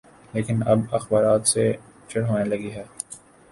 [0.33, 1.71] لیکن اب اخبارات سے
[2.07, 2.83] چڑ ہونے لگی ہے۔